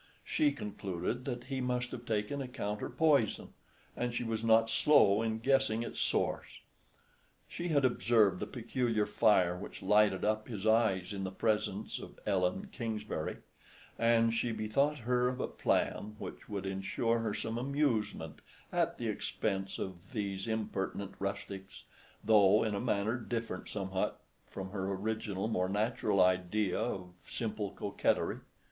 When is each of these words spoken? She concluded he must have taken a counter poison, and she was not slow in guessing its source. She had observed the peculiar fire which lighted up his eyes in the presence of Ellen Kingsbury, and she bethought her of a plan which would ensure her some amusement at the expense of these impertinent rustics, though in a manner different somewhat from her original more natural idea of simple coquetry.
She 0.25 0.51
concluded 0.51 1.43
he 1.47 1.61
must 1.61 1.91
have 1.91 2.07
taken 2.07 2.41
a 2.41 2.47
counter 2.47 2.89
poison, 2.89 3.53
and 3.95 4.15
she 4.15 4.23
was 4.23 4.43
not 4.43 4.67
slow 4.67 5.21
in 5.21 5.37
guessing 5.37 5.83
its 5.83 5.99
source. 5.99 6.61
She 7.47 7.67
had 7.67 7.85
observed 7.85 8.39
the 8.39 8.47
peculiar 8.47 9.05
fire 9.05 9.55
which 9.55 9.83
lighted 9.83 10.25
up 10.25 10.47
his 10.47 10.65
eyes 10.65 11.13
in 11.13 11.23
the 11.23 11.29
presence 11.29 11.99
of 11.99 12.17
Ellen 12.25 12.69
Kingsbury, 12.71 13.37
and 13.99 14.33
she 14.33 14.51
bethought 14.51 14.97
her 14.97 15.27
of 15.27 15.39
a 15.39 15.47
plan 15.47 16.15
which 16.17 16.49
would 16.49 16.65
ensure 16.65 17.19
her 17.19 17.35
some 17.35 17.59
amusement 17.59 18.41
at 18.71 18.97
the 18.97 19.07
expense 19.07 19.77
of 19.77 20.13
these 20.13 20.47
impertinent 20.47 21.13
rustics, 21.19 21.83
though 22.23 22.63
in 22.63 22.73
a 22.73 22.81
manner 22.81 23.17
different 23.17 23.69
somewhat 23.69 24.19
from 24.47 24.71
her 24.71 24.91
original 24.91 25.47
more 25.47 25.69
natural 25.69 26.19
idea 26.23 26.79
of 26.79 27.11
simple 27.23 27.69
coquetry. 27.69 28.39